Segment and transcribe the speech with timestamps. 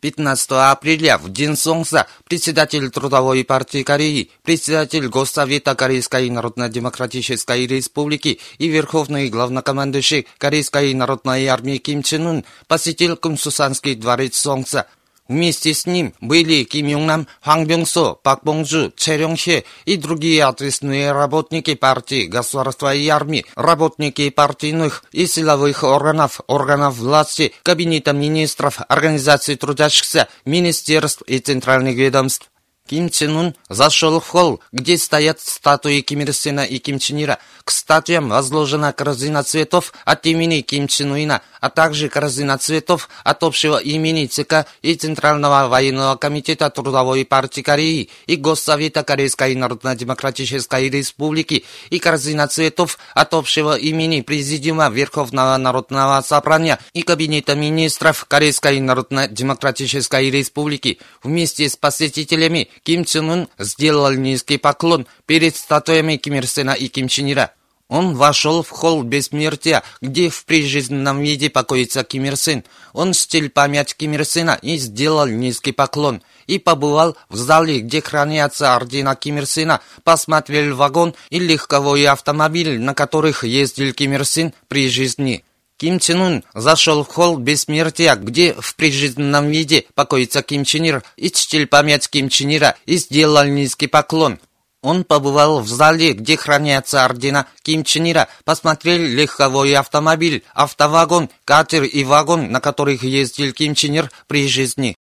[0.00, 8.68] 15 апреля в день Солнца председатель Трудовой партии Кореи, председатель Госсовета Корейской Народно-Демократической Республики и
[8.68, 14.86] верховный главнокомандующий Корейской народной армии Ким Чен Ун посетил Кумсусанский дворец Солнца
[15.28, 21.12] Вместе с ним были Ким Юннам, Хван Бёнгсо, Пак Бонжу, Чэ Хе и другие ответственные
[21.12, 29.56] работники партии, государства и армии, работники партийных и силовых органов, органов власти, кабинета министров, организаций
[29.56, 32.48] трудящихся, министерств и центральных ведомств.
[32.88, 37.22] Ким Чен Ун зашел в холл, где стоят статуи Ким Ир Сена и Ким Чен
[37.22, 37.38] Ира.
[37.64, 43.42] К статуям возложена корзина цветов от имени Ким Чен Уина, а также корзина цветов от
[43.42, 51.64] общего имени ЦК и Центрального военного комитета Трудовой партии Кореи и Госсовета Корейской Народно-Демократической Республики
[51.90, 60.30] и корзина цветов от общего имени Президиума Верховного Народного Собрания и Кабинета министров Корейской Народно-Демократической
[60.30, 66.72] Республики вместе с посетителями Ким Чен Ун сделал низкий поклон перед статуями Ким Ир Сена
[66.72, 67.57] и Ким Чен Ира.
[67.88, 72.64] Он вошел в холл бессмертия, где в прижизненном виде покоится Ким Ир Сен.
[72.92, 76.22] Он стель память Ким Ир Сена и сделал низкий поклон.
[76.46, 82.78] И побывал в зале, где хранятся ордена Ким Ир Сена, посмотрел вагон и легковой автомобиль,
[82.78, 85.44] на которых ездил Ким Ир Сен при жизни.
[85.78, 91.04] Ким Чен Ун зашел в холл бессмертия, где в прижизненном виде покоится Ким Чен Ир,
[91.16, 94.40] и чтил память Ким Чен Ира и сделал низкий поклон.
[94.82, 101.82] Он побывал в зале, где хранятся ордена Ким Чен Ира, посмотрел легковой автомобиль, автовагон, катер
[101.82, 104.94] и вагон, на которых ездил Ким Чен Ир при жизни.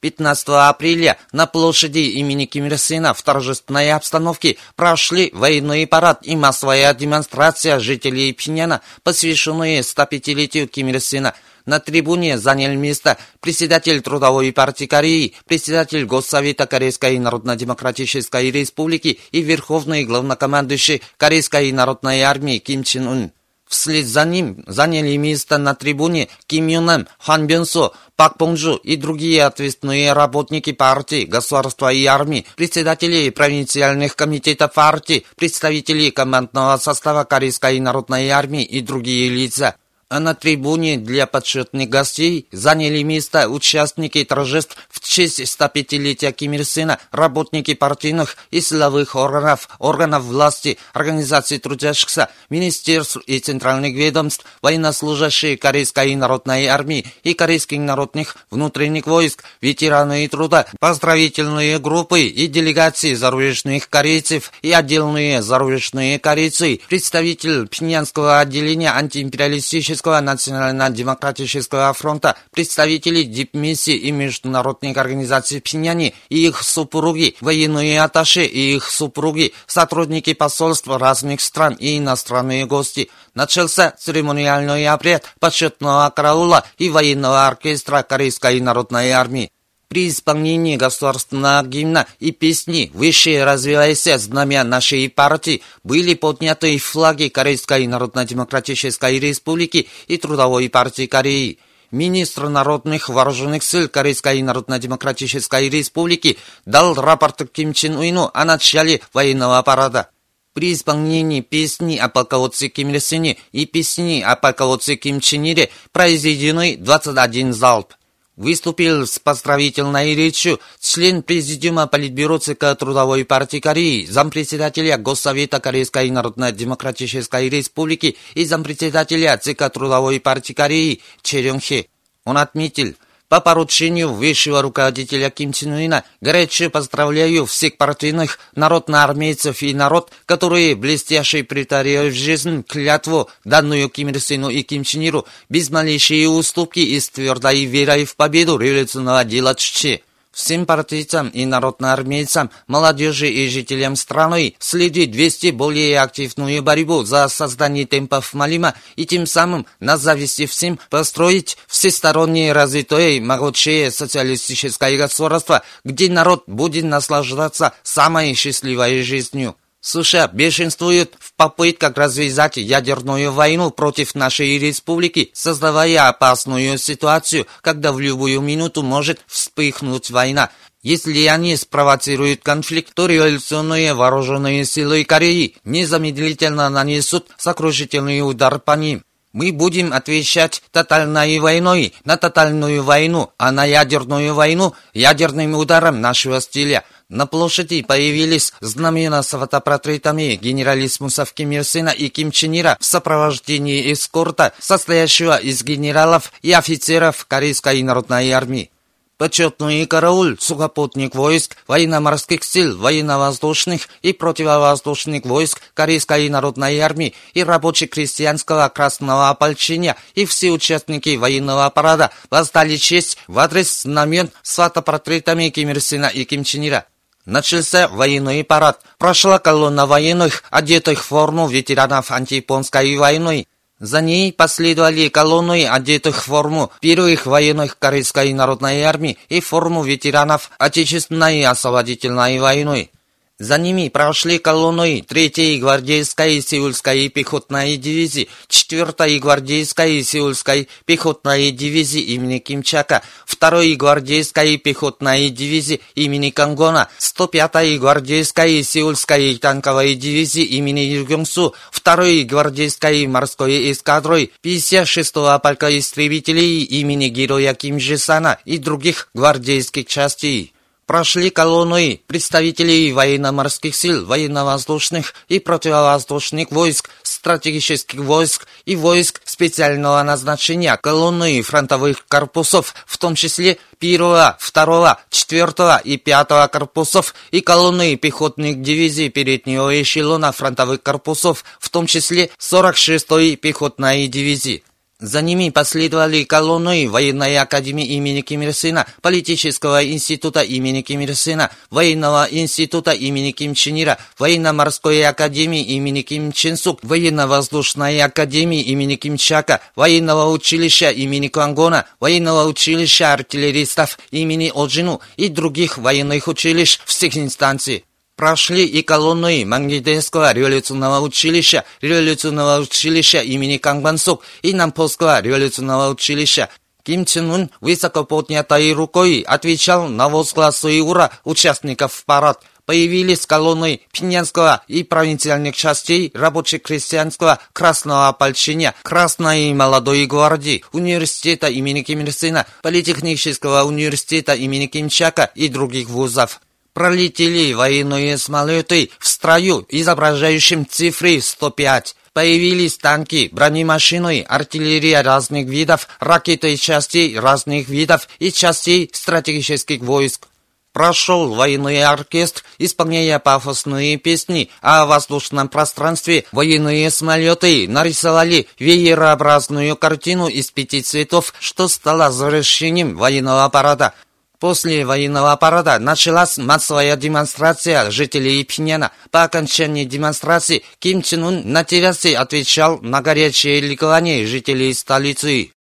[0.00, 6.36] 15 апреля на площади имени Ким Ир Сена в торжественной обстановке прошли военный парад и
[6.36, 11.34] массовая демонстрация жителей Пхеньяна, посвященные 105-летию Ким Ир Сена.
[11.66, 20.04] На трибуне занял место председатель Трудовой партии Кореи, председатель Госсовета Корейской Народно-Демократической Республики и верховный
[20.04, 23.32] главнокомандующий Корейской народной армии Ким Чен Ун.
[23.66, 28.94] Вслед за ним заняли место на трибуне Ким Юн Нам, Хан Бёнсо, Пак Понжу и
[28.94, 37.80] другие ответственные работники партии, государства и армии, председатели провинциальных комитетов партии, представители командного состава Корейской
[37.80, 39.74] народной армии и другие лица
[40.08, 46.64] а на трибуне для почетных гостей заняли место участники торжеств в честь 105-летия Ким Ир
[46.64, 55.56] Сена, работники партийных и силовых органов, органов власти, организаций трудящихся, министерств и центральных ведомств, военнослужащие
[55.56, 63.88] Корейской народной армии и корейских народных внутренних войск, ветераны труда, поздравительные группы и делегации зарубежных
[63.88, 74.10] корейцев и отдельные зарубежные корейцы, представитель Пхеньянского отделения антиимпериалистического Корейского национально-демократического фронта, представители дипмиссии и
[74.10, 81.76] международных организаций Пхеньяне и их супруги, военные атташе и их супруги, сотрудники посольств разных стран
[81.80, 83.10] и иностранные гости.
[83.34, 89.50] Начался церемониальный обряд почетного караула и военного оркестра Корейской народной армии.
[89.88, 97.86] При исполнении государственного гимна и песни «Выше развивайся знамя нашей партии» были подняты флаги Корейской
[97.86, 101.58] Народно-Демократической Республики и Трудовой партии Кореи.
[101.92, 109.62] Министр народных вооруженных сил Корейской Народно-Демократической Республики дал рапорт Ким Чен Уину о начале военного
[109.62, 110.10] парада.
[110.52, 115.70] При исполнении песни о полководце Ким Ир Сене и песни о полководце Ким Чен Ире
[115.92, 117.92] произведены 21 залп
[118.36, 127.48] выступил с поздравительной речью член Президиума Политбюро ЦК Трудовой партии Кореи, зампредседателя Госсовета Корейской Народно-Демократической
[127.48, 131.88] Республики и зампредседателя ЦК Трудовой партии Кореи Хе.
[132.24, 132.94] Он отметил,
[133.28, 140.76] по поручению высшего руководителя Ким Чен Уина горячо поздравляю всех партийных народно-армейцев и народ, которые
[140.76, 146.26] блестяще притворяют в жизнь клятву, данную Ким Ир Сену и Ким Чен Иру, без малейшей
[146.26, 150.02] уступки и с твердой верой в победу революционного дела Чучи.
[150.36, 157.86] Всем партийцам и народноармейцам, молодежи и жителям страны следует вести более активную борьбу за создание
[157.86, 166.10] темпов Малима и тем самым на зависти всем построить всестороннее развитое могучее социалистическое государство, где
[166.10, 169.56] народ будет наслаждаться самой счастливой жизнью.
[169.86, 178.00] США бешенствуют в попытках развязать ядерную войну против нашей республики, создавая опасную ситуацию, когда в
[178.00, 180.50] любую минуту может вспыхнуть война.
[180.82, 189.04] Если они спровоцируют конфликт, то революционные вооруженные силы Кореи незамедлительно нанесут сокрушительный удар по ним.
[189.32, 196.40] Мы будем отвечать тотальной войной на тотальную войну, а на ядерную войну ядерным ударом нашего
[196.40, 202.76] стиля– на площади появились знамена с фотопортретами генералиссимусов Ким Ир Сена и Ким Чен Ира
[202.80, 208.70] в сопровождении эскорта, состоящего из генералов и офицеров Корейской народной армии.
[209.18, 218.68] Почетный караул, сухопутных войск, военно-морских сил, военно-воздушных и противовоздушных войск Корейской народной армии и рабоче-крестьянского
[218.68, 225.70] красного ополчения и все участники военного парада воздали честь в адрес знамен с фотопортретами Ким
[225.70, 226.84] Ир Сена и Ким Чен Ира.
[227.26, 228.80] Начался военный парад.
[228.98, 233.48] Прошла колонна военных, одетых в форму ветеранов антияпонской войны.
[233.80, 240.50] За ней последовали колонны, одетых в форму первых военных Корейской народной армии и форму ветеранов
[240.58, 242.90] Отечественной освободительной войны.
[243.38, 252.38] За ними прошли колонны 3-й гвардейской Сеульской пехотной дивизии, 4-й гвардейской Сеульской пехотной дивизии имени
[252.38, 262.24] Кимчака, 2-й гвардейской пехотной дивизии имени Кангона, 105-й гвардейской Сеульской танковой дивизии имени Югёмсу, 2-й
[262.24, 270.54] гвардейской морской эскадрой, 56-го полка истребителей имени Героя Ким Жесана и других гвардейских частей
[270.86, 280.76] прошли колонны представителей военно-морских сил, военно-воздушных и противовоздушных войск, стратегических войск и войск специального назначения,
[280.76, 288.62] колонны фронтовых корпусов, в том числе первого, второго, четвертого и пятого корпусов и колонны пехотных
[288.62, 294.62] дивизий переднего эшелона фронтовых корпусов, в том числе 46-й пехотной дивизии.
[294.98, 301.14] За ними последовали колонны военной академии имени Ким Ир Сена, политического института имени Ким Ир
[301.14, 308.62] Сена, военного института имени Ким Чен Ира, военно-морской академии имени Ким Чен Сук, военно-воздушной академии
[308.62, 316.26] имени Ким Чака, военного училища имени Квангона, военного училища артиллеристов имени Оджину и других военных
[316.26, 317.84] училищ всех инстанций
[318.16, 326.48] прошли и колонны Мангиденского революционного училища, революционного училища имени Кангбансук и Нампольского революционного училища.
[326.82, 332.42] Ким Чен Ун высоко поднятой рукой отвечал на возгласы ура участников в парад.
[332.64, 342.00] Появились колонны Пинянского и провинциальных частей рабоче-крестьянского красного ополчения, Красной молодой гвардии, университета имени Ким
[342.00, 346.40] Ир Сена, политехнического университета имени Ким Чака и других вузов
[346.76, 351.96] пролетели военные самолеты в строю, изображающим цифры 105.
[352.12, 360.28] Появились танки, бронемашины, артиллерия разных видов, ракеты частей разных видов и частей стратегических войск.
[360.74, 370.28] Прошел военный оркестр, исполняя пафосные песни, а в воздушном пространстве военные самолеты нарисовали веерообразную картину
[370.28, 373.94] из пяти цветов, что стало завершением военного парада.
[374.38, 378.92] После военного парада началась массовая демонстрация жителей Пиняна.
[379.10, 385.52] По окончании демонстрации Ким Чен Ун на террасе отвечал на горячее ликование жителей столицы.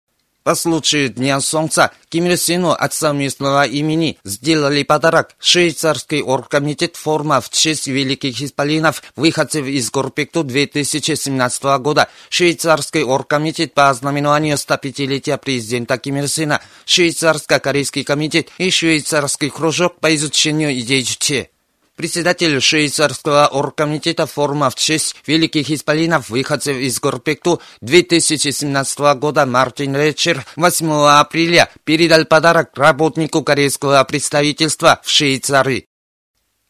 [0.45, 5.31] По случаю Дня Солнца Ким Ир Сену от совместного имени сделали подарок.
[5.41, 13.89] Швейцарский оргкомитет форма в честь великих исполинов, выходцев из Горпекту 2017 года, швейцарский оргкомитет по
[13.89, 21.54] ознаменованию 105-летия президента Ким Ир Сена, швейцарско-корейский комитет и швейцарский кружок по изучению идей Чуче.
[21.97, 30.45] Председатель швейцарского оргкомитета форума в честь великих исполинов, выходцев из Горпекту 2017 года Мартин Речер
[30.57, 35.87] 8 апреля передал подарок работнику корейского представительства в Швейцарии.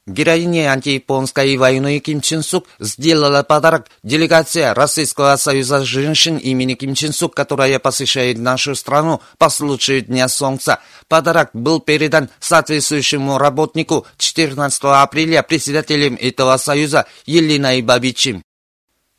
[0.07, 7.15] Героине антияпонской войны Ким Чен Сук сделала подарок делегация Российского союза женщин имени Ким Чен
[7.15, 10.81] Сук, которая посещает нашу страну по случаю Дня Солнца.
[11.09, 18.43] Подарок был передан соответствующему работнику 14 апреля председателем этого союза Еленой Бабичем.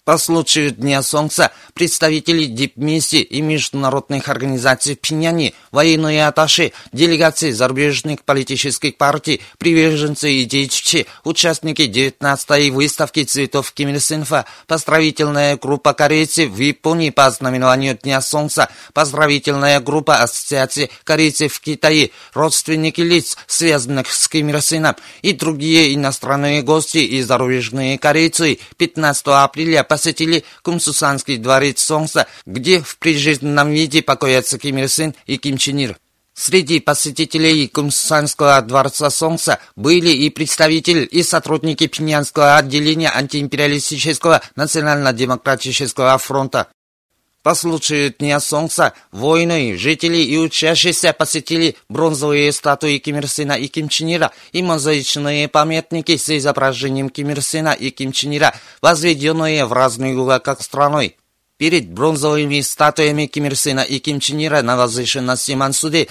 [0.06, 8.24] По случаю Дня Солнца представители дипмиссии и международных организаций в Пиняне, военные атташи, делегации зарубежных
[8.24, 16.52] политических партий, приверженцы и деятели, участники 19-й выставки цветов Ким Ир Синфа, поздравительная группа корейцев
[16.52, 24.14] в Японии по знаменованию Дня Солнца, поздравительная группа ассоциации корейцев в Китае, родственники лиц, связанных
[24.14, 28.60] с Ким Ир Сином и другие иностранные гости и зарубежные корейцы.
[28.78, 35.38] 15 апреля посетили Кумсусанский дворец Солнца, где в прижизненном виде покоятся Ким Ир Сен и
[35.38, 35.98] Ким Чен Ир.
[36.34, 46.68] Среди посетителей Кумсанского дворца Солнца были и представители и сотрудники Пинянского отделения антиимпериалистического национально-демократического фронта.
[47.54, 53.88] Случаю Дня Солнца воины, жители и учащиеся посетили бронзовые статуи Ким Ир Сена и Ким
[53.88, 59.66] Чен Ира и мозаичные памятники с изображением Ким Ир Сена и Ким Чен Ира, возведенные
[59.66, 61.16] в разных уголках страны.
[61.58, 66.08] Перед бронзовыми статуями Ким Ир Сена и Ким Чен Ира на возвышенности Мансуде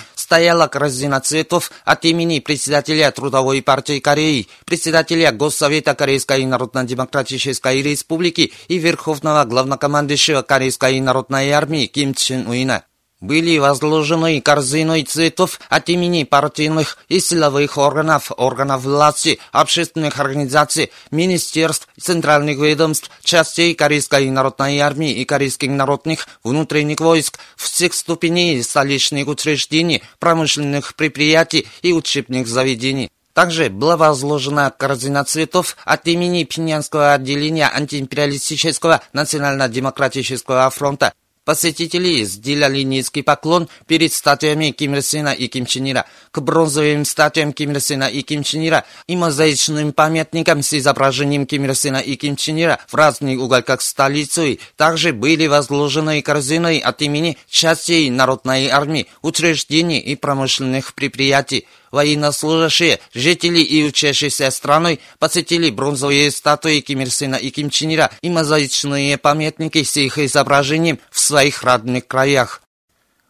[0.68, 9.44] корзина цветов от имени председателя Трудовой партии Кореи, председателя Госсовета Корейской Народно-Демократической Республики и верховного
[9.44, 12.84] главнокомандующего Корейской Народной Армии Ким Чен Уина
[13.24, 21.88] были возложены корзиной цветов от имени партийных и силовых органов, органов власти, общественных организаций, министерств,
[21.98, 30.02] центральных ведомств, частей Корейской народной армии и корейских народных внутренних войск, всех ступеней столичных учреждений,
[30.18, 33.08] промышленных предприятий и учебных заведений.
[33.32, 41.12] Также была возложена корзина цветов от имени Пинянского отделения антиимпериалистического национально-демократического фронта
[41.44, 47.04] Посетители сделали низкий поклон перед статуями Ким Ир Сена и Ким Чен Ира, к бронзовым
[47.04, 51.74] статуям Ким Ир Сена и Ким Чен Ира и мозаичным памятникам с изображением Ким Ир
[51.74, 54.58] Сена и Ким Чен Ира в разных уголках столицы.
[54.76, 63.60] Также были возложены корзины от имени частей Народной армии, учреждений и промышленных предприятий военнослужащие, жители
[63.60, 69.16] и учащиеся страной посетили бронзовые статуи Ким Ир Сена и Ким Чен Ира и мозаичные
[69.16, 72.60] памятники с их изображением в своих родных краях.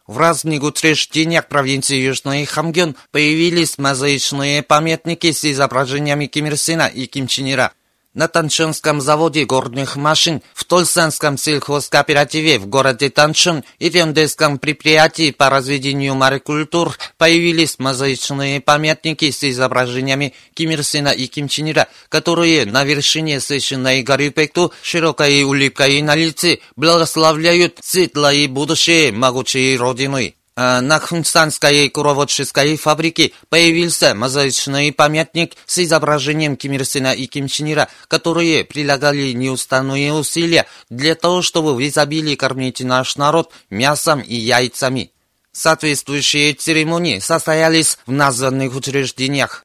[0.07, 7.05] В разных учреждениях провинции Южный Хамгён появились мозаичные памятники с изображениями Ким Ир Сена и
[7.05, 7.71] Ким Чен Ира
[8.15, 15.49] на Таншинском заводе горных машин, в Тульсанском сельхозкооперативе в городе Таншин и Рендельском предприятии по
[15.49, 22.65] разведению морекультур появились мозаичные памятники с изображениями Ким Ир Сена и Ким Чен Ира, которые
[22.65, 30.34] на вершине священной горы Пекту широкой улыбкой на лице благословляют светлое будущее могучей Родины.
[30.57, 37.49] А на Хунстанской куроводческой фабрике появился мозаичный памятник с изображением Ким Ир Сена и Ким
[37.49, 44.21] Чен Ира, которые прилагали неустанные усилия для того, чтобы в изобилии кормить наш народ мясом
[44.21, 45.11] и яйцами.
[45.51, 49.64] Соответствующие церемонии состоялись в названных учреждениях.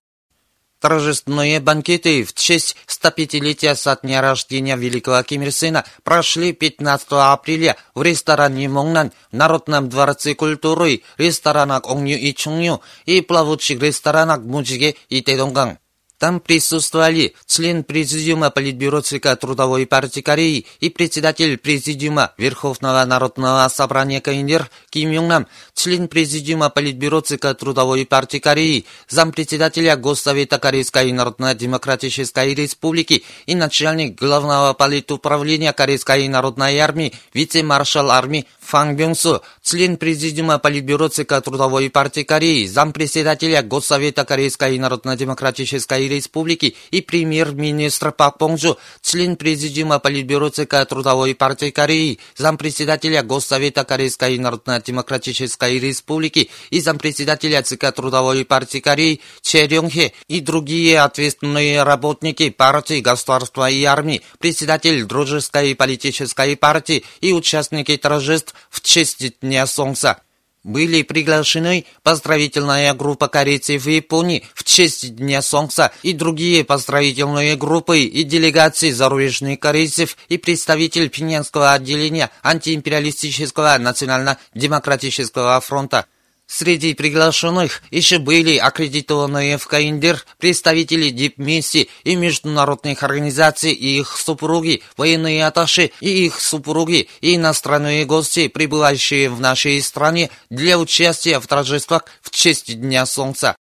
[0.81, 7.77] Торжественные банкеты в честь 105-летия со дня рождения великого Ким Ир Сена прошли 15 апреля
[7.95, 15.21] в ресторане Мongnan, Народном дворце культуры, ресторанах Огню и Чуню и плавучих ресторанах Муджиге и
[15.21, 15.79] Тэдонган.
[16.21, 24.21] Там присутствовали член Президиума Политбюро ЦК Трудовой партии Кореи и председатель Президиума Верховного народного собрания
[24.21, 33.25] КНДР Ким Юнг член Президиума Политбюро ЦК Трудовой партии Кореи, зампредседателя Госсовета Корейской Народно-Демократической Республики
[33.47, 41.43] и начальник Главного политуправления Корейской Народной Армии, вице-маршал армии Фан Бюнсу, член Президиума Политбюро ЦК
[41.43, 50.51] Трудовой партии Кореи, зампредседателя Госсовета Корейской Народно-Демократической Республики и премьер-министр Пак Понджу, член Президиума Политбюро
[50.51, 59.21] ЦК Трудовой партии Кореи, зампредседателя Госсовета Корейской Народно-Демократической Республики и зампредседателя ЦК Трудовой партии Кореи
[59.43, 67.33] Че Рёнхе и другие ответственные работники партии, государства и армии, председатель Дружеской политической партии и
[67.33, 70.21] участники торжеств в честь Дня Солнца
[70.63, 78.01] были приглашены поздравительная группа корейцев в Японии в честь Дня Солнца и другие поздравительные группы
[78.01, 86.07] и делегации зарубежных корейцев и представитель Пинянского отделения антиимпериалистического национально-демократического фронта.
[86.53, 94.83] Среди приглашенных еще были аккредитованные в КНДР представители дипмиссии и международных организаций и их супруги,
[94.97, 101.47] военные атташи и их супруги и иностранные гости, прибывающие в нашей стране для участия в
[101.47, 103.55] торжествах в честь Дня Солнца.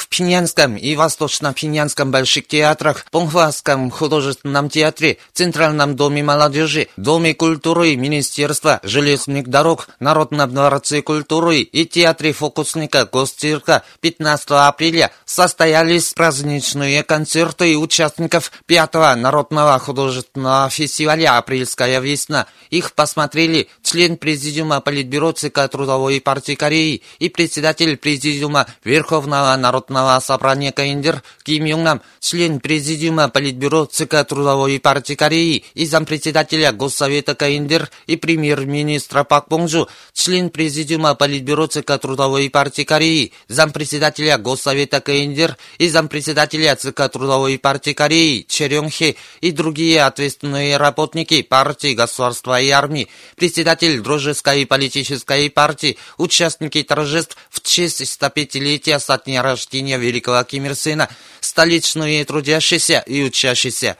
[0.00, 8.80] В Пинянском и Восточно-Пинянском больших театрах, Пунхвасском художественном театре, Центральном доме молодежи, Доме культуры Министерства
[8.82, 18.52] железных дорог, Народном дворце культуры и Театре фокусника Госцирка 15 апреля состоялись праздничные концерты участников
[18.66, 22.46] 5-го Народного художественного фестиваля «Апрельская весна».
[22.70, 29.89] Их посмотрели член Президиума Политбюро ЦК Трудовой партии Кореи и председатель Президиума Верховного Народного
[30.20, 37.90] собрания КНДР Ким Юнг член Президиума Политбюро ЦК Трудовой партии Кореи и зампредседателя Госсовета КНДР
[38.06, 45.88] и премьер-министра Пак Бонжу, член Президиума Политбюро ЦК Трудовой партии Кореи, зампредседателя Госсовета КНДР и
[45.88, 54.00] зампредседателя ЦК Трудовой партии Кореи Черёнхе и другие ответственные работники партии, государства и армии, председатель
[54.00, 61.08] Дружеской политической партии, участники торжеств в честь 105-летия со дня рождения великого Ким Ир Сена,
[61.40, 63.96] столичные трудящиеся и учащиеся.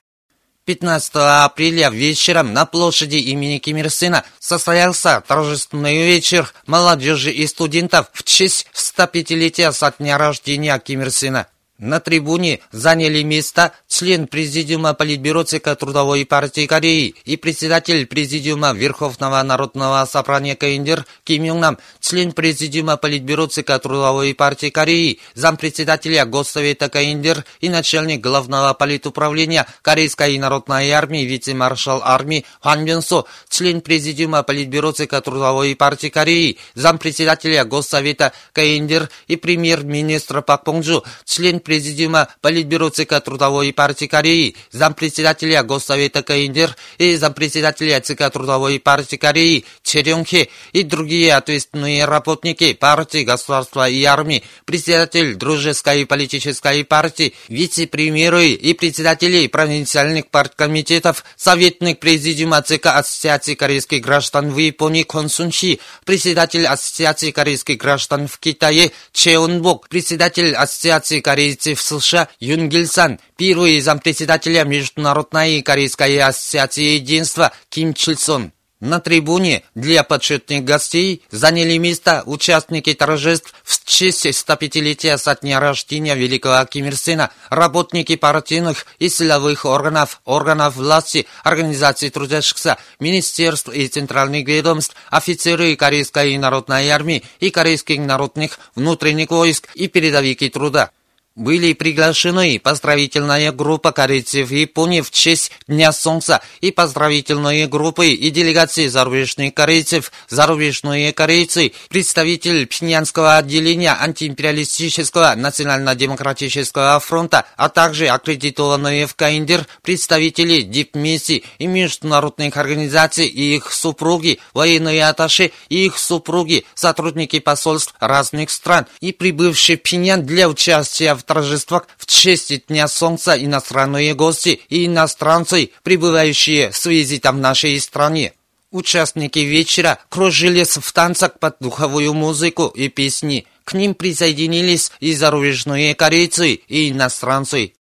[0.67, 1.13] 15
[1.45, 8.23] апреля вечером на площади имени Ким Ир Сена состоялся торжественный вечер молодежи и студентов в
[8.23, 11.47] честь 105-летия со дня рождения Ким Ир Сена.
[11.81, 19.43] На трибуне заняли места член Президиума Политбюро ЦК Трудовой партии Кореи и председатель Президиума Верховного
[19.43, 26.91] Народного собрания КНДР Ким Юн Нам, член Президиума Политбюро ЦК Трудовой партии Кореи, зампредседателя Госсовета
[26.91, 34.93] КНДР и начальник Главного политуправления Корейской народной армии, вице-маршал армии Хан Бюнсо, член Президиума Политбюро
[34.93, 43.23] ЦК Трудовой партии Кореи, зампредседателя Госсовета КНДР и премьер-министр Пак Понджу, член Президиума Политбюро ЦК
[43.25, 51.33] Трудовой партии Кореи, зампредседателя Госсовета КНДР и зампредседателя ЦК Трудовой партии Кореи Черёнхе и другие
[51.33, 61.25] ответственные работники партии, государства и армии, председатель Дружеской политической партии, вице-премьеры и председатели провинциальных парткомитетов,
[61.37, 68.41] советник Президиума ЦК Ассоциации корейских граждан в Японии Кон Сунши, председатель Ассоциации корейских граждан в
[68.41, 71.21] Китае Чеонбок, председатель Ассоциации
[71.61, 78.53] корейцев в США Юн Гильсан, первый зампредседателя Международной Корейской ассоциации единства Ким Чильсон.
[78.81, 86.15] На трибуне для почетных гостей заняли места участники торжеств в честь 105-летия со дня рождения
[86.15, 93.87] великого Ким Ир Сена, работники партийных и силовых органов, органов власти, организаций трудящихся, министерств и
[93.87, 100.91] центральных ведомств, офицеры Корейской народной армии и корейских народных внутренних войск и передовики труда
[101.37, 108.89] были приглашены поздравительная группа корейцев Японии в честь Дня Солнца и поздравительные группы и делегации
[108.89, 119.67] зарубежных корейцев, зарубежные корейцы, представитель Пхеньянского отделения антиимпериалистического национально-демократического фронта, а также аккредитованные в КНДР
[119.83, 127.95] представители дипмиссий и международных организаций и их супруги, военные атташе и их супруги, сотрудники посольств
[128.01, 134.15] разных стран и прибывшие в Пхеньян для участия в торжествах в честь Дня Солнца иностранные
[134.15, 138.33] гости и иностранцы, прибывающие с визитом в нашей стране.
[138.71, 143.47] Участники вечера кружились в танцах под духовую музыку и песни.
[143.65, 147.73] К ним присоединились и зарубежные корейцы, и иностранцы.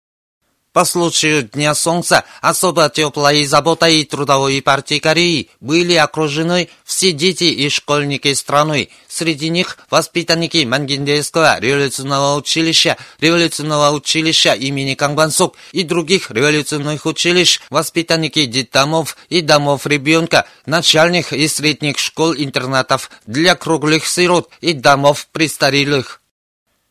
[0.79, 7.69] По случаю Дня Солнца особо теплой заботой Трудовой партии Кореи были окружены все дети и
[7.69, 8.89] школьники страны.
[9.09, 18.47] Среди них воспитанники Мангиндейского революционного училища, революционного училища имени Кангбансук и других революционных училищ, воспитанники
[18.47, 26.18] детдомов и домов ребенка, начальных и средних школ-интернатов для круглых сирот и домов престарелых.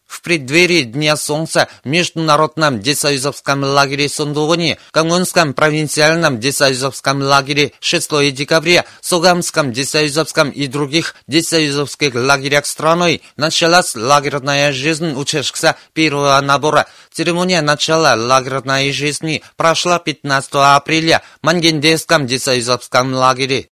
[0.07, 8.85] В преддверии Дня Солнца в Международном десоюзовском лагере Сундуони, Кангунском провинциальном десоюзовском лагере 6 декабря,
[9.01, 16.87] Сугамском десоюзовском и других десоюзовских лагерях страны началась лагерная жизнь учащихся первого набора.
[17.11, 23.69] Церемония начала лагерной жизни прошла 15 апреля в Мангендейском десоюзовском лагере.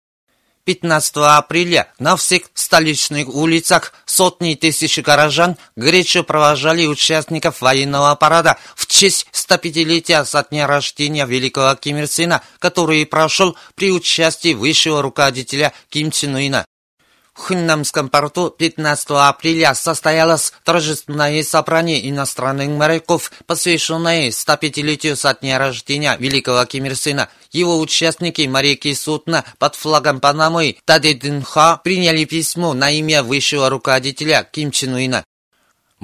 [0.65, 8.87] 15 апреля на всех столичных улицах сотни тысяч горожан горячо провожали участников военного парада в
[8.87, 15.73] честь 105-летия со дня рождения великого Ким Ир Сена, который прошел при участии высшего руководителя
[15.91, 16.65] Ким Чен Ына.
[17.35, 26.65] Хуннамском порту 15 апреля состоялось торжественное собрание иностранных моряков, посвященное 105-летию со дня рождения великого
[26.65, 27.29] Ким Ир Сена.
[27.51, 34.49] Его участники, моряки судна под флагом Панамы Таде Динха, приняли письмо на имя высшего руководителя
[34.51, 35.25] Ким Чен Уина.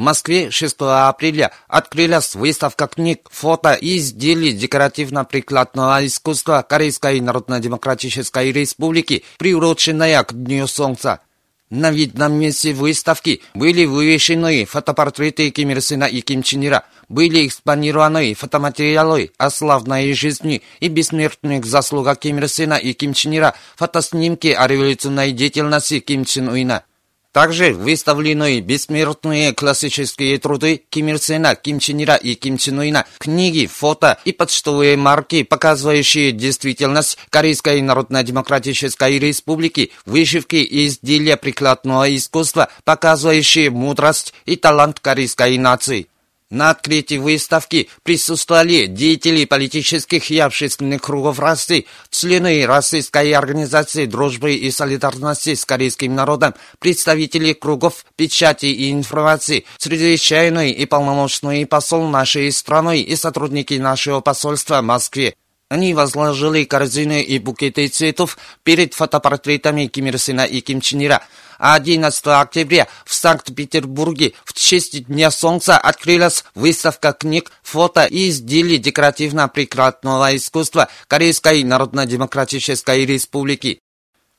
[0.01, 9.25] В Москве 6 апреля открылась выставка книг, фото и изделий декоративно-прикладного искусства Корейской Народно-Демократической Республики,
[9.37, 11.21] приуроченная к Дню Солнца.
[11.69, 17.47] На видном месте выставки были вывешены фотопортреты Ким Ир Сена и Ким Чен Ира, были
[17.47, 23.55] экспонированы фотоматериалы о славной жизни и бессмертных заслугах Ким Ир Сена и Ким Чен Ира,
[23.77, 26.85] фотоснимки о революционной деятельности Ким Чен Уина.
[27.33, 33.07] Также выставлены бессмертные классические труды Ким Ир Сена, Ким Чен Ира и Ким Чен Уина,
[33.19, 42.69] книги, фото и почтовые марки, показывающие действительность Корейской Народно-Демократической Республики, вышивки и изделия прикладного искусства,
[42.83, 46.10] показывающие мудрость и талант корейской нации.
[46.51, 54.69] На открытии выставки присутствовали деятели политических и общественных кругов России, члены Российской организации дружбы и
[54.73, 63.01] солидарности с корейским народом, представители кругов печати и информации, чрезвычайный и полномочный посол нашей страны
[63.01, 65.37] и сотрудники нашего посольства в Москве.
[65.69, 71.23] Они возложили корзины и букеты цветов перед фотопортретами Ким Ир Сена и Ким Чен Ира,
[71.61, 80.35] 11 октября в Санкт-Петербурге в честь Дня Солнца открылась выставка книг, фото и изделий декоративно-прикладного
[80.35, 83.81] искусства Корейской Народно-Демократической Республики.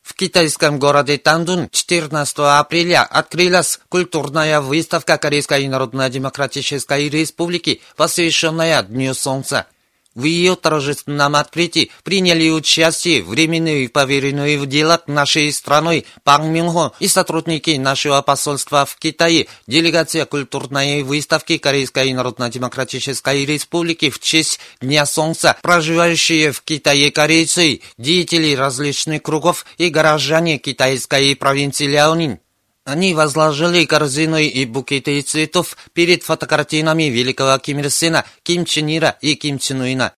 [0.02, 9.68] В китайском городе Тандун 14 апреля открылась культурная выставка Корейской Народно-Демократической Республики, посвященная Дню Солнца.
[10.14, 17.08] В ее торжественном открытии приняли участие временные поверенные в делах нашей страной Пан Мюнхо и
[17.08, 25.56] сотрудники нашего посольства в Китае, делегация культурной выставки Корейской Народно-Демократической Республики в честь Дня Солнца,
[25.62, 32.40] проживающие в Китае корейцы, деятели различных кругов и горожане китайской провинции Ляонин.
[32.84, 39.18] Они возложили корзины и букеты цветов перед фотокартинами великого Ким Ир Сена, Ким Чен Ира
[39.22, 40.14] и Ким Чен Уина.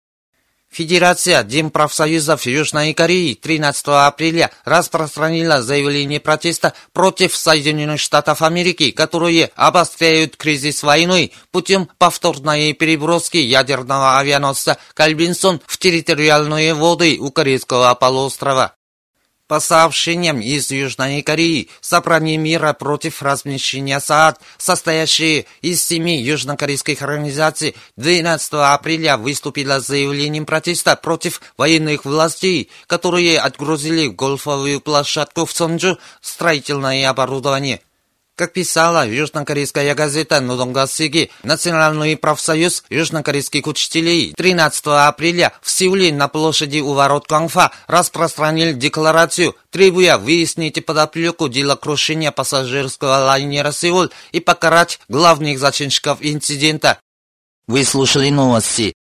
[0.74, 10.36] Федерация Демпрофсоюзов Южной Кореи 13 апреля распространила заявление протеста против Соединенных Штатов Америки, которые обостряют
[10.36, 18.74] кризис войной путем повторной переброски ядерного авианосца «Кальбинсон» в территориальные воды у Корейского полуострова.
[19.60, 28.54] Сообщениям из Южной Кореи, собрание мира против размещения СААД, состоящее из семи южнокорейских организаций, 12
[28.54, 37.10] апреля выступило с заявлением протеста против военных властей, которые отгрузили гольфовую площадку в Сонджу строительное
[37.10, 37.82] оборудование.
[38.36, 46.80] Как писала южнокорейская газета «Нудонгасиги», Национальный профсоюз южнокорейских учителей 13 апреля в Сеуле на площади
[46.80, 55.00] у ворот Кванфа распространил декларацию, требуя выяснить подоплеку дела крушения пассажирского лайнера «Сеул» и покарать
[55.10, 56.98] главных зачинщиков инцидента.
[57.68, 58.96] Вы слушали новости.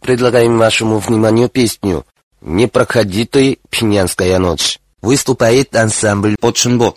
[0.00, 2.06] Предлагаем вашему вниманию песню
[2.40, 4.78] «Не проходи ты, Пинянская ночь».
[5.02, 6.94] Выступает ансамбль «Починбо».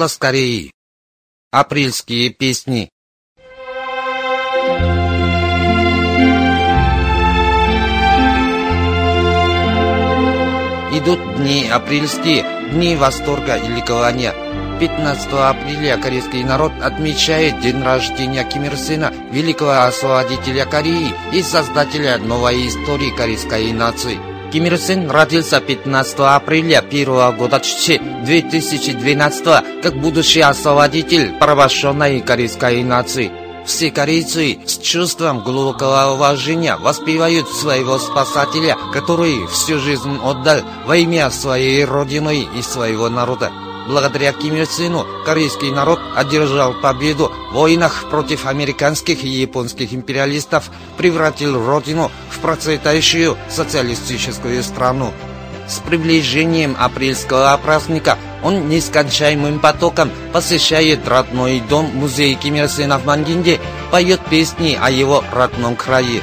[0.00, 0.72] Голос Кореи.
[1.52, 2.88] Апрельские песни.
[10.94, 14.32] Идут дни апрельские, дни восторга и ликования.
[14.80, 22.16] 15 апреля корейский народ отмечает день рождения Ким Ир Сена, великого освободителя Кореи и создателя
[22.16, 24.29] новой истории корейской нации.
[24.52, 29.44] Ким Ир Сен родился 15 апреля первого года Чичи 2012
[29.80, 33.30] как будущий освободитель порабощенной корейской нации.
[33.64, 41.30] Все корейцы с чувством глубокого уважения воспевают своего спасателя, который всю жизнь отдал во имя
[41.30, 43.52] своей родины и своего народа.
[43.90, 50.70] Благодаря Ким Ир Сыну корейский народ одержал победу в войнах против американских и японских империалистов,
[50.96, 55.12] превратил родину в процветающую социалистическую страну.
[55.66, 63.06] С приближением апрельского праздника он нескончаемым потоком посещает родной дом музей Ким Ир Сена в
[63.06, 63.58] Мангинде,
[63.90, 66.22] поет песни о его родном крае.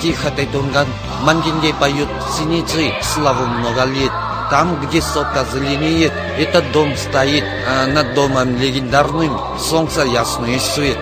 [0.00, 0.86] Тихо тайдунган,
[1.22, 4.12] мангинде поют синицы, славу много лет.
[4.50, 10.98] Там, где сопка зеленеет, этот дом стоит, а над домом легендарным солнце ясный свет.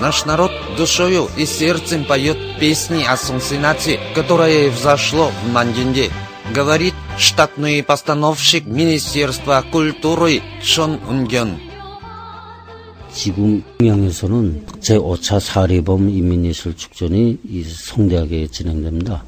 [0.00, 6.10] Наш народ душою и сердцем поет песни о солнценоте, которое взошло в Мангинде.
[6.54, 11.69] Говорит штатный постановщик Министерства культуры Шон Унген.
[13.13, 19.23] 지금 평양에서는 제5차 사례범 인민예술축전이 이 성대하게 진행됩니다.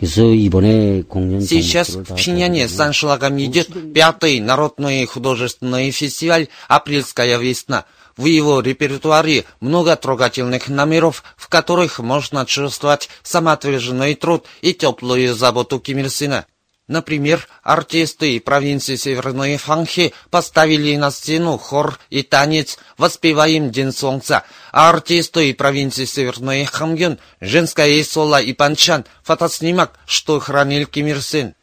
[0.00, 6.48] 그래서 이번에 공연 Сейчас 장소를 в 다 Пхеньяне с аншлагом идет пятый народный художественный фестиваль
[6.68, 7.84] «Апрельская весна».
[8.16, 15.78] В его репертуаре много трогательных номеров, в которых можно чувствовать самоотверженный труд и теплую заботу
[15.78, 16.46] Ким Ир Сына.
[16.87, 24.89] Например, артисты провинции Северной Фанхи поставили на сцену хор и танец «Воспеваем День Солнца», а
[24.89, 31.55] артисты провинции Северной Хамгюн «Женская соло и панчан» фотоснимок «Что хранил Ким Ир Сен».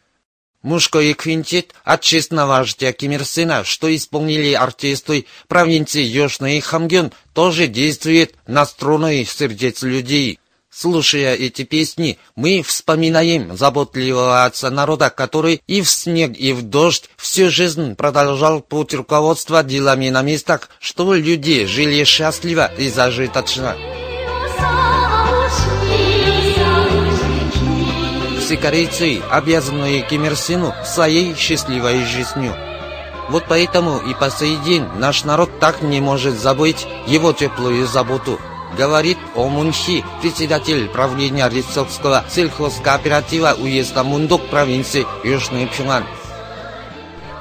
[0.62, 7.68] Мужской квинтет от честного вождя Ким Ир Сена, что исполнили артисты провинции Южный Хамгюн, тоже
[7.68, 10.40] действует на струны сердец людей.
[10.74, 17.10] Слушая эти песни, мы вспоминаем заботливого отца народа, который и в снег, и в дождь
[17.18, 23.76] всю жизнь продолжал путь руководства делами на местах, чтобы люди жили счастливо и зажиточно.
[28.40, 32.56] Все корейцы обязаны Ким Ир Сену своей счастливой жизнью.
[33.28, 38.40] Вот поэтому и по сей день наш народ так не может забыть его теплую заботу
[38.77, 46.03] Говорит О Мунхи, председатель правления Рицовского сельхозкооператива уезда Мундок провинции Южный Пхёнган.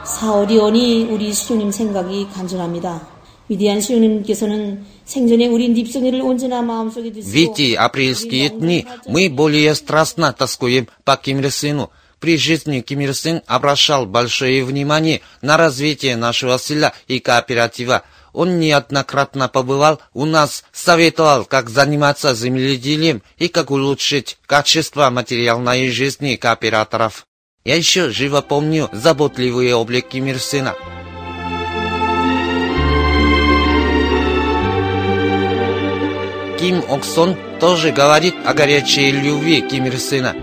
[0.04, 3.06] 사월이 오니 우리 수조님 생각이 간절합니다.
[3.48, 10.32] 위대한 수조님께서는 생전에 우리 립성이를 언제나 마음속에 В 두시고 эти апрельские дни мы более страстно
[10.32, 11.90] тоскуем по Ким Ир Сену.
[12.18, 18.02] При жизни Ким Ир Сен обращал большое внимание на развитие нашего села и кооператива.
[18.33, 26.35] Он неоднократно побывал у нас, советовал, как заниматься земледелием и как улучшить качество материальной жизни
[26.35, 27.25] кооператоров.
[27.63, 30.75] Я еще живо помню заботливый облик Ким Ир Сена.
[36.59, 40.35] Ким Оксон тоже говорит о горячей любви Ким Ир Сена.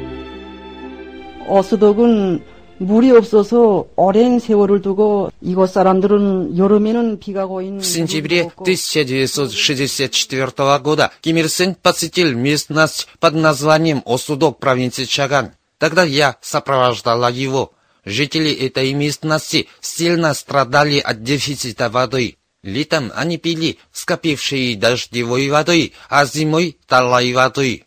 [7.80, 15.50] В сентябре 1964 года Ким Ир Сен посетил местность под названием Осудок провинции Чаган.
[15.78, 17.72] Тогда я сопровождала его.
[18.04, 22.36] Жители этой местности сильно страдали от дефицита воды.
[22.62, 27.84] Летом они пили скопившие дождевой водой, а зимой талой водой.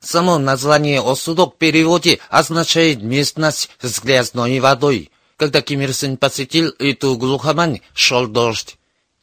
[0.00, 5.10] Само название Осудок в переводе означает местность с грязной водой.
[5.36, 8.76] Когда Ким Ир Сен посетил эту глухомань, шел дождь.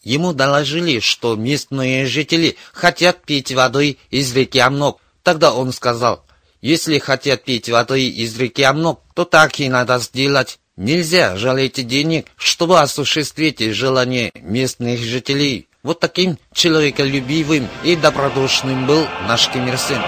[0.04, 5.00] Ему доложили, что местные жители хотят пить водой из реки Амнок.
[5.24, 6.24] Тогда он сказал,
[6.62, 10.60] Если хотят пить воды из реки Амнок, то так и надо сделать.
[10.78, 15.68] Нельзя жалеть денег, чтобы осуществить желания местных жителей.
[15.84, 20.02] Вот таким человеколюбивым и добродушным был наш Ким Ир Сен.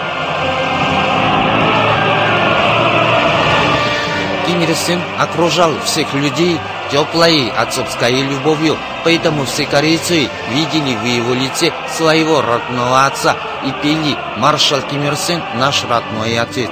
[4.47, 6.57] Ким Ир Сен окружал всех людей
[6.89, 14.15] теплой отцовской любовью, поэтому все корейцы видели в его лице своего родного отца и пели
[14.37, 16.71] «Маршал Ким Ир Сен, наш родной отец».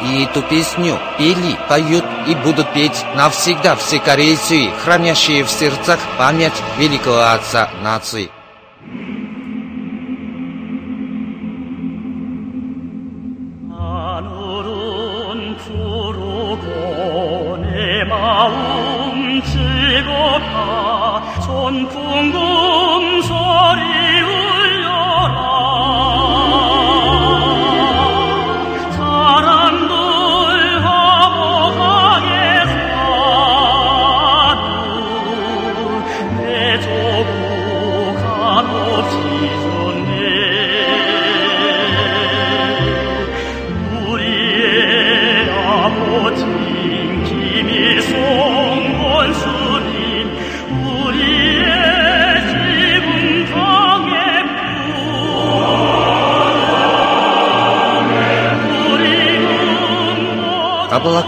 [0.00, 6.52] И эту песню пели, поют и будут петь навсегда все корейцы, хранящие в сердцах память
[6.78, 8.30] великого отца нации.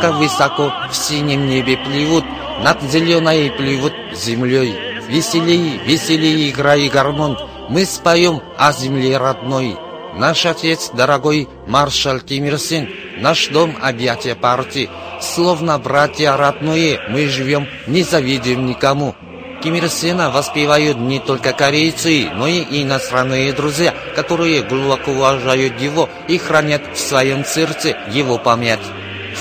[0.00, 2.24] Облака высоко в синем небе плывут,
[2.62, 4.74] над зеленой плывут землей.
[5.08, 7.36] Веселей, веселей играй гармон,
[7.68, 9.76] мы споем о земле родной.
[10.14, 12.88] Наш отец, дорогой маршал Ким Ир Сен,
[13.18, 14.88] наш дом объятия партии.
[15.20, 19.14] Словно братья родные, мы живем, не завидуем никому.
[19.62, 26.08] Ким Ир Сена воспевают не только корейцы, но и иностранные друзья, которые глубоко уважают его
[26.26, 28.80] и хранят в своем сердце его память.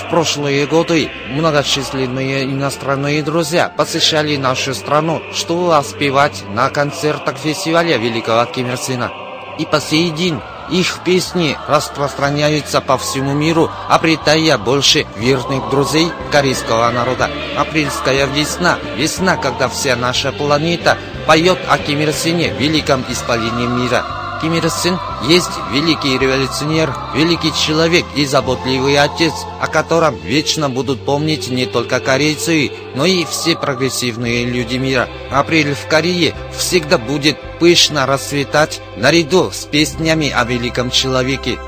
[0.00, 8.44] В прошлые годы многочисленные иностранные друзья посещали нашу страну, чтобы воспевать на концертах фестиваля Великого
[8.46, 9.12] Ким Ир Сена.
[9.58, 10.40] И по сей день
[10.70, 17.30] их песни распространяются по всему миру, обретая больше верных друзей корейского народа.
[17.56, 20.96] Апрельская весна, весна, когда вся наша планета
[21.26, 24.19] поет о Ким великом исполнении мира.
[24.40, 31.04] Ким Ир Сен есть великий революционер, великий человек и заботливый отец, о котором вечно будут
[31.04, 35.10] помнить не только корейцы, но и все прогрессивные люди мира.
[35.30, 41.58] Апрель в Корее всегда будет пышно расцветать наряду с песнями о великом человеке.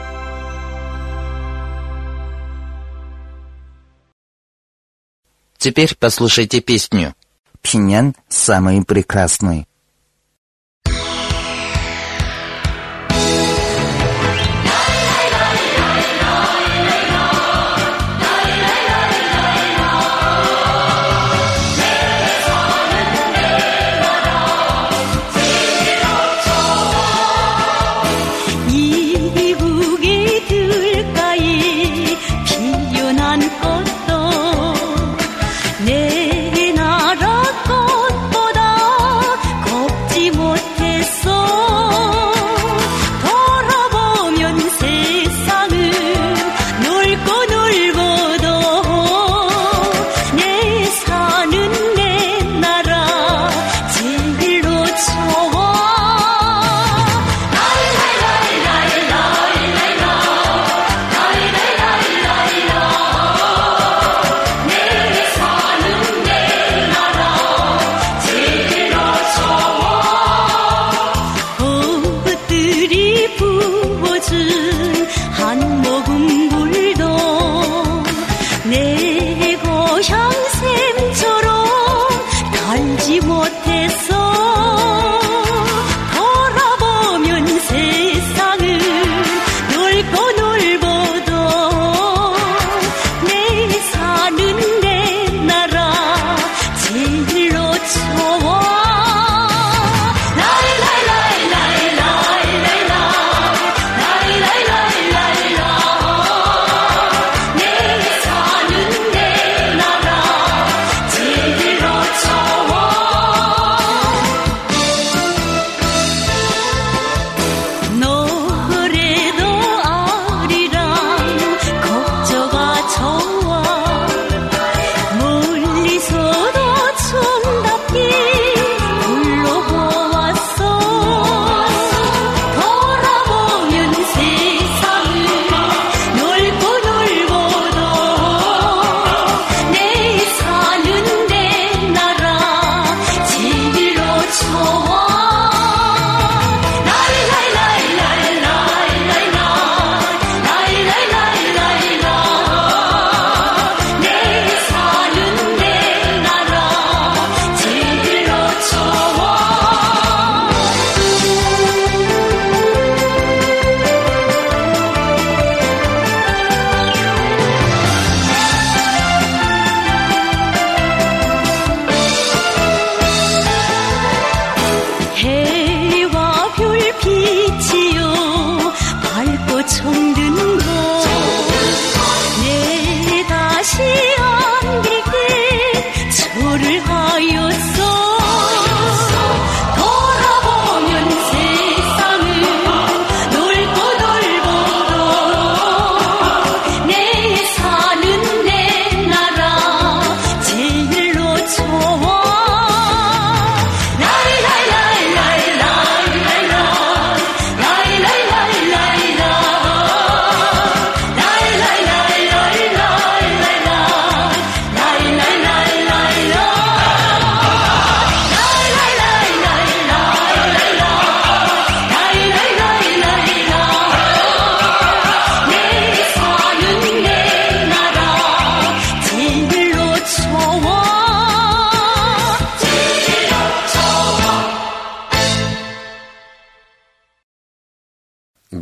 [5.59, 7.15] Теперь послушайте песню.
[7.61, 9.69] Пхеньян самый прекрасный.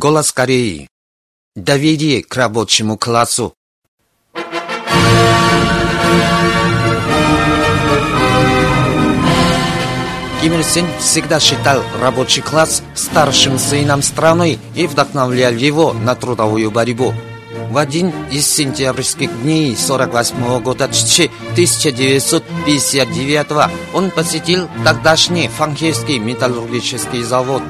[0.01, 0.87] Голос Кореи.
[1.55, 3.53] Доверие к рабочему классу.
[10.41, 16.71] Ким Ир Сен всегда считал рабочий класс старшим сыном страны и вдохновлял его на трудовую
[16.71, 17.13] борьбу.
[17.69, 27.61] В один из сентябрьских дней 48 года 1959 он посетил тогдашний фанкерский металлургический завод.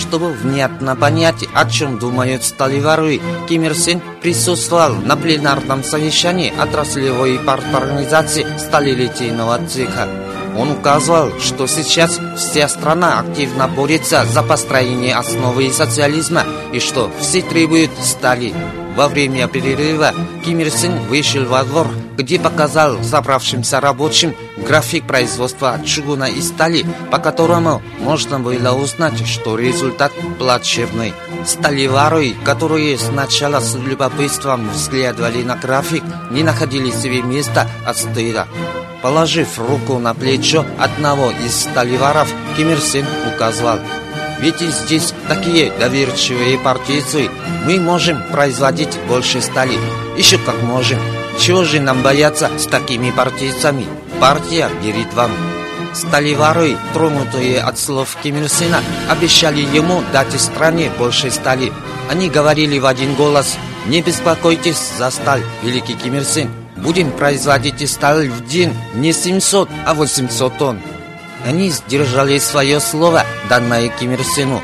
[0.00, 7.38] Чтобы внятно понять, о чем думают сталевары, Ким Ир Сен присутствовал на пленарном совещании отраслевой
[7.38, 10.08] парторганизации сталелитейного цеха.
[10.56, 17.42] Он указывал, что сейчас вся страна активно борется за построение основы социализма и что все
[17.42, 18.54] требуют стали.
[18.96, 20.12] Во время перерыва
[20.44, 24.34] Ким Ир Сен вышел во двор, где показал собравшимся рабочим
[24.66, 31.12] график производства чугуна и стали, по которому можно было узнать, что результат плачевный.
[31.44, 38.46] Сталевары, которые сначала с любопытством взглядывали на график, не находили себе места от стыда.
[39.02, 43.78] Положив руку на плечо одного из сталеваров, Ким Ир Сен указал–
[44.40, 47.28] ведь здесь такие доверчивые партийцы.
[47.66, 49.76] Мы можем производить больше стали.
[50.16, 50.98] Еще как можем.
[51.38, 53.84] Чего же нам бояться с такими партийцами?
[54.20, 55.30] Партия верит вам.
[55.94, 61.72] Сталевары, тронутые от слов Ким Ир Сена, обещали ему дать стране больше стали.
[62.10, 63.56] Они говорили в один голос
[63.86, 66.50] «Не беспокойтесь за сталь, великий Ким Ир Сен.
[66.76, 70.80] Будем производить сталь в день не 700, а 800 тонн».
[71.46, 74.60] Они сдержали свое слово, данное Ким Ир Сену.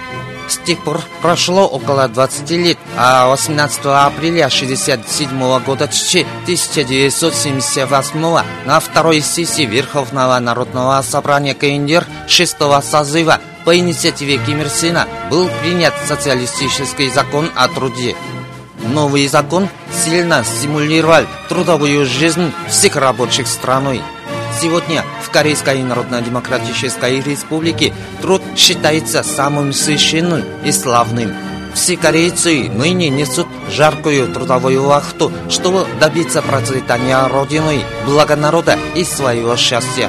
[0.49, 9.21] С тех пор прошло около 20 лет, а 18 апреля 1967 года 1978 на второй
[9.23, 17.11] сессии Верховного Народного Собрания КНДР 6 созыва по инициативе Ким Ир Сена был принят социалистический
[17.11, 18.15] закон о труде.
[18.85, 24.01] Новый закон сильно стимулировал трудовую жизнь всех рабочих страной.
[24.61, 25.05] Сегодня
[25.37, 31.35] Корейской Народно-Демократической Республике труд считается самым священным и славным.
[31.75, 39.57] Все корейцы ныне несут жаркую трудовую вахту, чтобы добиться процветания Родины, блага народа и своего
[39.57, 40.09] счастья.